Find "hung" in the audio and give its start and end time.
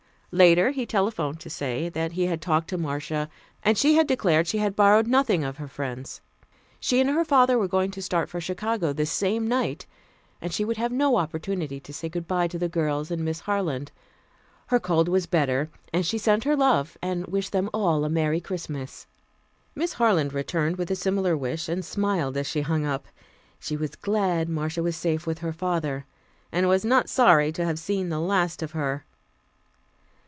22.61-22.85